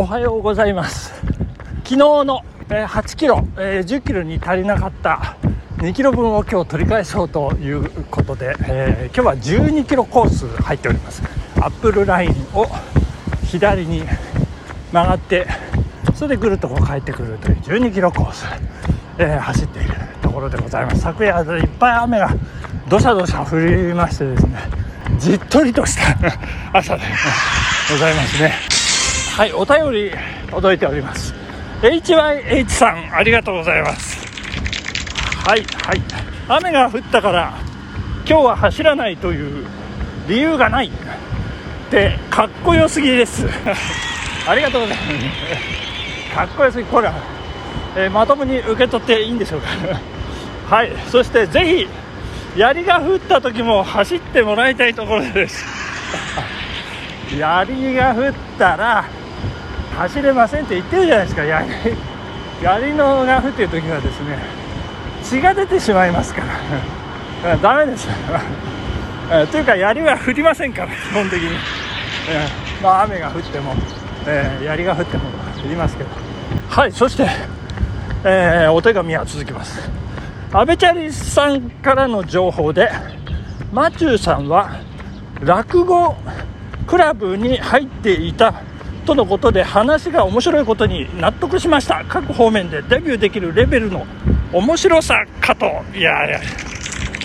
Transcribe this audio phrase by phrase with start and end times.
[0.00, 1.12] おはようございます。
[1.78, 5.36] 昨日の、8キロ、10キロに足りなかった
[5.78, 11.20] 2キロ分を今日取り返そうということで、えー、今日は12キロコース入っております。
[11.56, 12.68] アップルラインを
[13.46, 14.04] 左に
[14.92, 15.48] 曲がって
[16.14, 18.46] それでぐるっとこう帰ってくるという12キロコース、
[19.18, 21.00] え、走っているところでございます。
[21.00, 22.30] 昨夜いっぱい雨が
[22.88, 24.60] どしゃどしゃ降りましてですね
[25.18, 26.16] じっとりとした
[26.72, 27.02] 朝で
[27.90, 28.77] ございますね。
[29.38, 30.10] はいお便り
[30.50, 31.32] 届いております。
[31.80, 34.18] HYH さんありがとうございます。
[35.46, 36.02] はいはい。
[36.48, 37.54] 雨が降ったから
[38.28, 39.64] 今日は走らないという
[40.26, 40.88] 理由がない。
[40.88, 40.90] っ
[41.88, 43.46] てかっこよすぎです。
[44.44, 46.34] ありがとうございます。
[46.34, 47.14] かっこよすぎこれは、
[47.94, 49.68] えー、まともに受け取っていいんでしょうか。
[50.76, 51.88] はいそしてぜひ
[52.56, 55.64] 槍が降った時も走ってもらいたいところです。
[57.38, 59.04] 槍が降ったら
[59.98, 61.44] 走れませんって言ってるじゃないですか。
[61.44, 61.66] 槍
[62.62, 64.38] 槍 のが降ってる時はですね
[65.24, 66.42] 血が出てしまいますか
[67.42, 67.56] ら。
[67.58, 68.08] ダメです。
[69.50, 71.48] というか槍は降りませんから基本的に、
[72.30, 73.74] えー、まあ、雨が降っても、
[74.26, 75.24] えー、槍が降っても
[75.64, 76.10] 降りますけど。
[76.70, 77.28] はいそして、
[78.24, 79.90] えー、お手紙は続きます。
[80.52, 82.90] 阿部チャリさんからの情報で
[83.72, 84.70] マチューさんは
[85.40, 86.16] 落語
[86.86, 88.54] クラブに入っていた
[89.08, 92.04] とのことで話が面白いことに納得しました。
[92.04, 94.06] 各方面でデビューできるレベルの
[94.52, 95.64] 面白さかと。
[95.94, 96.40] いやいや。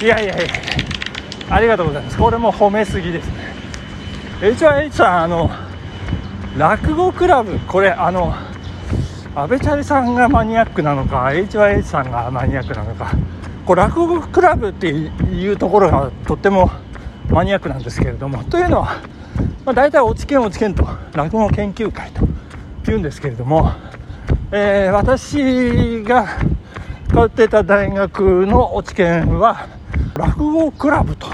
[0.00, 0.46] いやいやいや。
[1.50, 2.16] ありがとうございます。
[2.16, 3.52] これも褒めすぎですね。
[4.42, 5.50] HYH さんあの
[6.56, 7.58] 落語クラブ。
[7.66, 8.32] これあの
[9.34, 13.10] 阿部チャリさんがマニアックなのか HYH さんがマニアックなのか。
[13.66, 16.70] こう落語クラブっていうところがとっても
[17.28, 18.44] マニアックなんですけれども。
[18.44, 19.02] というのは
[19.64, 22.10] まあ、大体落ち研落ち研と落語研究会
[22.84, 23.72] というんですけれども、
[24.50, 26.26] えー、私が
[27.08, 29.68] 通ってた大学の落ち研は
[30.16, 31.28] 落語クラブと、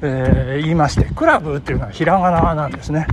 [0.00, 3.06] えー、言いましてクラブっていうのはひらがななんですね、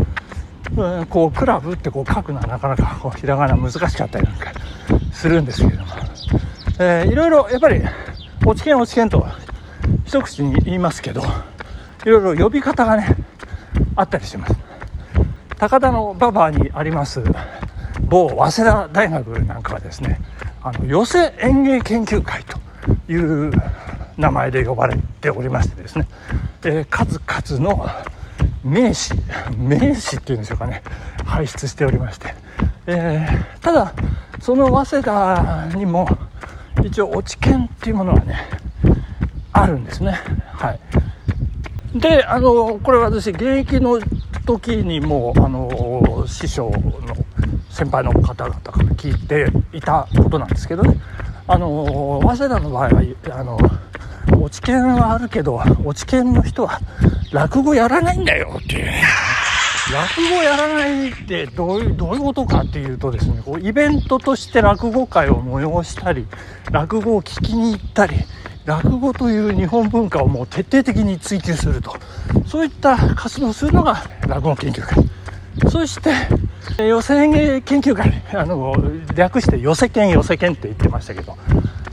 [0.78, 4.54] うん、こうクラブってこう書くのはなかなかこうひらがな難しかったりなんか
[5.12, 5.92] するんですけれども、
[6.80, 7.82] えー、いろいろやっぱり
[8.46, 9.36] 落ち研落ち研とは
[10.06, 11.22] 一口に言いますけど
[12.06, 13.16] いろいろ呼び方がね
[14.00, 14.56] あったりします。
[15.58, 17.22] 高田の馬場にあります
[18.08, 20.22] 某早稲田大学なんかはですね
[20.64, 22.58] あの寄せ園芸研究会と
[23.12, 23.52] いう
[24.18, 26.08] 名前で呼ばれておりましてですね、
[26.64, 27.86] えー、数々の
[28.64, 29.14] 名士
[29.58, 30.82] 名士っていうんでしょうかね
[31.26, 32.34] 輩出しておりまして、
[32.88, 33.94] えー、ただ
[34.40, 36.08] その早稲田にも
[36.86, 38.48] 一応落ち研っていうものはね
[39.52, 40.18] あるんですね。
[42.00, 44.00] で、あの、これ私、現役の
[44.46, 47.16] 時にもあの、師匠の
[47.70, 51.00] 先輩の方々から聞いていたことなんですけどね、
[51.48, 53.58] あの、早稲田の場合は、あの、
[54.42, 56.80] 落ち研はあるけど、落ち研の人は
[57.32, 59.04] 落語やらないんだよっていうね。
[59.92, 66.28] 落語やらないってどういう、どういうことかっていうとですね、こうイベントとして落語会を催したり、
[66.72, 68.16] 落語を聞きに行ったり、
[68.70, 71.96] 落語という日本文化をもう徹底的に追求すると。
[72.46, 75.04] そういった活動をするのが落語研究会。
[75.72, 78.22] そして寄せ演芸研究会。
[78.32, 78.76] あの
[79.16, 81.36] 略して寄せ研寄せ研って言ってましたけど。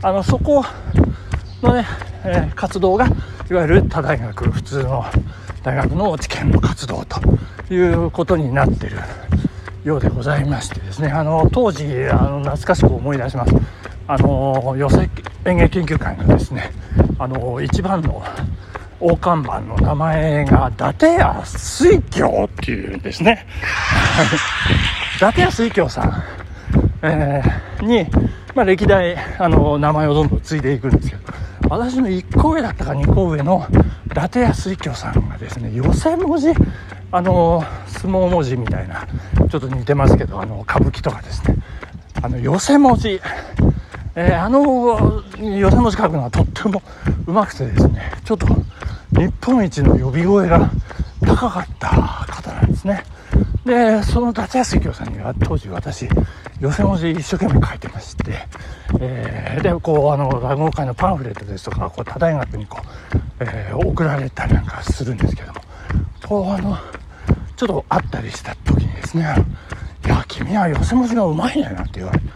[0.03, 0.63] あのそこ
[1.63, 1.87] のね、
[2.23, 3.07] えー、活動が
[3.49, 5.03] いわゆる他大学普通の
[5.63, 8.97] 大学の知見の活動ということになってる
[9.83, 11.07] ようでございましてですね。
[11.07, 13.55] あの当時あの懐かしく思い出します。
[14.07, 15.09] あの寄せ
[15.49, 16.71] 園芸研究会のですね
[17.19, 18.21] あの一番の
[18.99, 23.45] 大看板の名前が伊達屋水郷っていうんですね。
[25.17, 26.23] 伊達屋水郷さん、
[27.01, 28.07] えー、に、
[28.55, 31.21] まあ、歴代あの名前をどんどん継いでいくんですけど
[31.69, 33.65] 私の1個上だったか2個上の
[34.07, 36.49] 伊達屋水郷さんがですね寄せ文字
[37.11, 39.07] あの相撲文字みたいな
[39.49, 41.55] ちょっと似てますけどあの歌舞伎とかですね
[42.21, 43.21] あの寄せ文字
[44.19, 46.81] えー、あの寄せ文字書くのはとっても
[47.27, 48.47] うまくてですねちょっと
[49.11, 50.71] 日本一の呼び声が
[51.21, 53.03] 高かった方なんですね
[53.63, 56.09] でその達安幸さんには当時私
[56.59, 58.47] 寄せ文字一生懸命書いてまして、
[58.99, 65.61] えー、でこうあの落語会のパンフレットですとかこう他大学にこう、えー、送られたりなんかするんですけども
[66.27, 66.75] こうあの
[67.55, 69.25] ちょっと会ったりした時にですね
[70.05, 72.26] 「いや君は寄せ文字がうまいね」なんて言われて。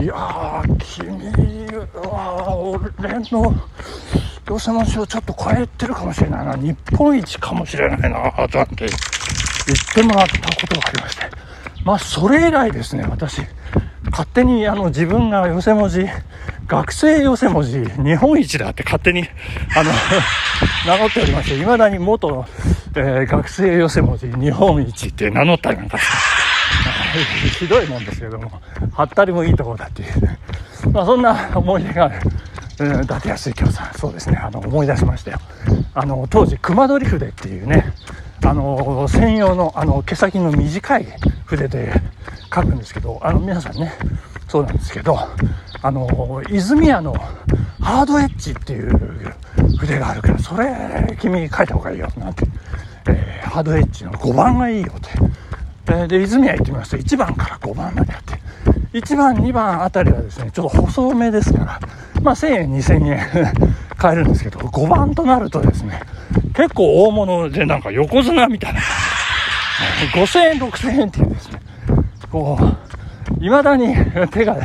[0.00, 1.66] いやー、君
[2.08, 3.54] は俺の
[4.46, 8.88] 寄せ文字をちょっと超えてるかもしれないな、日本一かもしれないな、なんて言っ
[9.94, 11.24] てもらったことがありまして、
[11.84, 13.42] まあそれ以来ですね私
[14.10, 16.06] 勝手にあの自分が寄せ文字
[16.66, 19.24] 学生寄せ文字日本一だって勝手に
[19.76, 19.90] あの
[20.86, 22.46] 名乗っておりましていまだに元、
[22.94, 26.47] えー、学生寄せ文字日本一って名乗ったりなんかして
[27.58, 28.50] ひどいもんですけども
[28.92, 30.38] はったりもいいところだっていう、
[30.92, 32.20] まあ、そんな思い出がある
[32.80, 35.38] うん、伊達康之さん、そうですね、あの、思い出しましたよ。
[35.94, 37.92] あの、当時、熊取筆っていうね、
[38.44, 41.06] あの、専用の、あの、毛先の短い
[41.44, 41.92] 筆で
[42.54, 43.92] 書くんですけど、あの、皆さんね、
[44.46, 45.18] そうなんですけど、
[45.82, 47.14] あの、泉屋の
[47.80, 49.34] ハードエッジっていう
[49.78, 52.46] 筆があるから、それ、君書いた方がいいよ、なんて。
[53.08, 55.08] えー、ハードエッジの5番がいいよって。
[55.90, 58.38] えー、で、泉屋行ってみますと、1番から5番まであって、
[58.92, 61.80] 1番、2番あたりはですね、ちょっと細めですから、
[62.22, 63.26] まあ、1000円、2000円
[63.96, 66.00] 買えるんですけど、5番となるとですね、
[66.54, 68.80] 結構大物でなんか横綱みたいな、
[70.14, 71.60] 5000円、6000円っていうですね、
[72.30, 73.94] こう、未だに
[74.30, 74.56] 手が、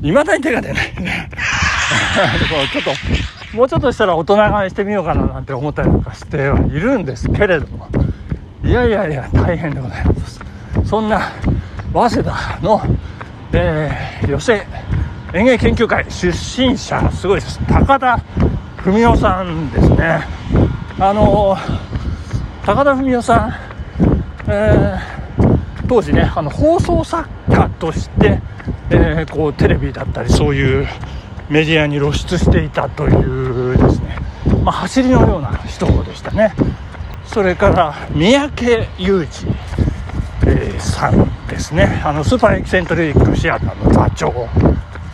[0.00, 0.92] 未だに手が出ない。
[2.72, 7.88] ちょっと、もうちょっとしたら大人買いしてみようかななんて思ったりとかしてはいるんですけれども、
[8.62, 10.40] いやいやいや、大変でございます。
[10.88, 11.32] そんな、
[11.92, 12.80] 早稲田の、
[13.52, 14.66] えー、寄せ
[15.34, 17.60] 園芸研究会出身者すごいです。
[17.66, 18.18] 高田
[18.82, 20.20] 文夫さんですね。
[20.98, 21.58] あの
[22.64, 23.54] 高田文夫さん、
[24.50, 28.40] えー、当時ねあの放送作家として、
[28.88, 30.88] えー、こうテレビだったりそういう
[31.50, 34.16] メディアに露出していたというですね、
[34.64, 36.54] まあ、走りのような人でしたね。
[37.26, 39.54] それから三宅裕二、
[40.46, 42.02] えー、さんですね。
[42.04, 44.48] あのスーパーエキセントリックシアターの座長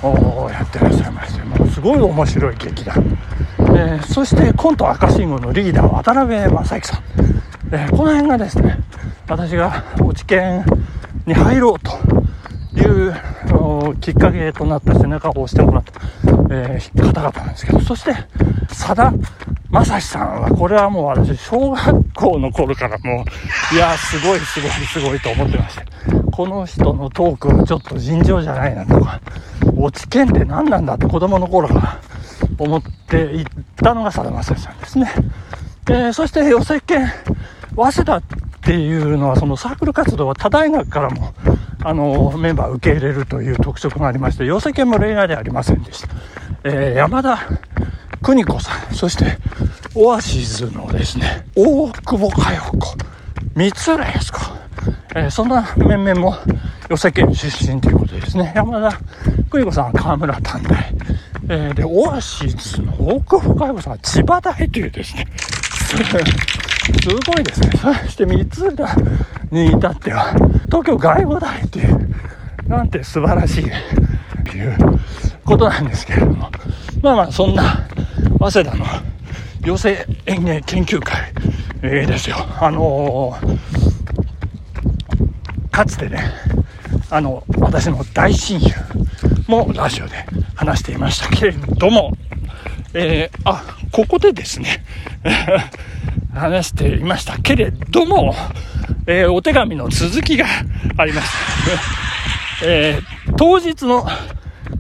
[0.03, 3.19] をやってらっしゃいましてもうすごい面白い劇団、
[3.59, 7.03] えー、そしてコント赤信号のリーダー渡辺正行さん、
[7.73, 8.79] えー、この辺がですね
[9.27, 10.65] 私が落ち研
[11.27, 11.93] に入ろうと
[12.79, 13.15] いう
[14.01, 15.93] きっかけとなった背中を押してもらった、
[16.51, 18.15] えー、方々なんですけどそして
[18.69, 18.95] 佐
[19.75, 23.25] 田正史さんはこれはもう私小学校の頃からも
[23.73, 25.85] ういやすごいすごいすごいと思ってまして
[26.31, 29.21] この人のトークはちょっと尋常じゃないなとか
[29.77, 32.01] 落ち券って何なんだって子供の頃から
[32.59, 35.13] 思っていったのがさだまさしさんですね。
[35.85, 37.07] で、そして寄席研、
[37.77, 38.23] 早稲田っ
[38.63, 41.35] ていうのはそのサークル活動は他大学からも
[41.83, 46.09] あのメンバー受け入れるという特色がありまして、寄席研も例外ではありませんでした。
[46.65, 47.39] えー、山田
[48.23, 49.39] 邦子さん、そして
[49.97, 52.97] オアシズのですね、大久保佳代子、
[53.55, 54.41] 三浦靖子、
[55.15, 56.35] えー、そんな面々も
[56.89, 58.53] 寄席県出身ということですね。
[58.57, 58.99] 山田
[59.51, 60.95] 久美子さんは河村短大。
[61.49, 65.29] えー、で、オアシスの大久保佳代子さんは千葉大というですね。
[65.39, 65.95] す
[67.31, 67.71] ごいですね。
[67.81, 68.97] そして三浦
[69.53, 70.35] に至っては、
[70.67, 72.11] 東京外語大という、
[72.67, 73.71] なんて素晴らしい、
[74.45, 74.77] という
[75.45, 76.51] ことなんですけれども。
[77.01, 77.87] まあまあ、そんな、
[78.41, 78.85] 早稲田の
[79.65, 79.97] 寄席
[80.27, 81.33] 演芸研究会、
[81.81, 82.37] えー、ですよ。
[82.61, 83.59] あのー、
[85.71, 86.23] かつてね、
[87.09, 88.75] あの、私の大親友
[89.49, 92.13] もラジオで話していましたけれども、
[92.93, 94.85] えー、あ、ここでですね、
[96.35, 98.35] 話していましたけれども、
[99.07, 100.47] えー、お手紙の続きが
[100.99, 101.35] あります。
[102.67, 104.07] えー、当日の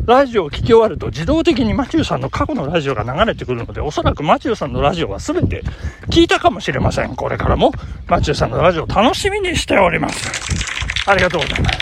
[0.06, 5.62] ラジオを聴き終わると自動的にマチューさんの過去のラジオが流れてくるので、おそらくマチューさんのラジオは全て
[6.11, 7.16] 聞いたかもしれません。
[7.16, 7.73] これからも
[8.06, 11.08] マチューさんのラジオ楽しみにしております。
[11.08, 11.78] ありがとうございます。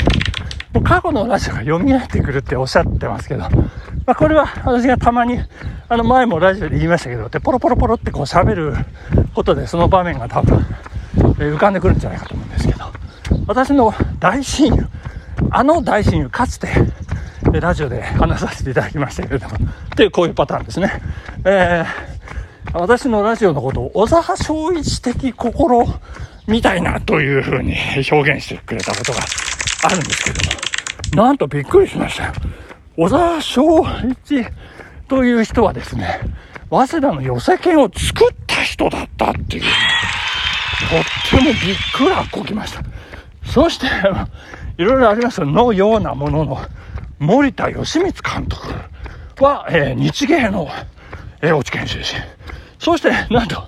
[0.73, 3.51] もう過去のラジオが蘇ってくるっておっしゃってますけど、ま
[4.07, 5.41] あ、これは私がたまに、
[5.89, 8.75] あの前もラジオで言いましたけど、で、ポロポロポロってこう喋る
[9.35, 10.65] ことでその場面が多分、
[11.17, 12.85] 浮かんでくるんじゃないかと思うんですけど、
[13.49, 14.87] 私の大親友、
[15.51, 16.69] あの大親友、かつて、
[17.61, 19.59] ラジオで話させていただきましたけれども、っ
[19.97, 20.93] ていうこういうパターンですね。
[21.45, 25.87] えー、私のラジオのことを小沢昭一的心
[26.47, 27.77] みたいなというふうに
[28.11, 29.21] 表現してくれたことが
[29.85, 32.33] あるんですけれども、なんとびっくりしましたよ。
[32.97, 33.87] 小沢昭
[34.27, 34.47] 一
[35.09, 36.21] という人はですね、
[36.71, 41.57] 早稲田の寄せ券を作った人だったっていう、とってもびっ
[41.95, 42.83] くらこきました。
[43.45, 43.87] そして、
[44.79, 46.61] いろいろありますのようなものの、
[47.23, 48.67] 森田義満監督
[49.39, 50.69] は、えー、日芸の、
[51.41, 52.21] えー、落ち研出身。
[52.81, 53.63] そして、なんと、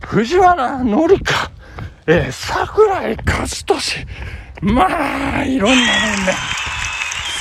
[0.00, 1.50] 藤原紀香、
[2.06, 4.06] えー、桜井和俊、
[4.62, 4.86] ま
[5.40, 6.32] あ、いろんな面で、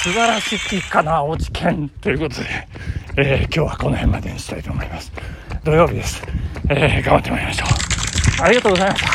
[0.03, 2.67] 素晴らしきかな、落ち券ということで、
[3.15, 5.13] えー、今日はこの辺までにしたいと思います。
[5.63, 6.21] 土曜日です。
[6.67, 8.43] えー、頑張ってまいりましょう。
[8.43, 9.11] ありがとうございました。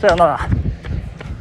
[0.00, 0.61] さようなら。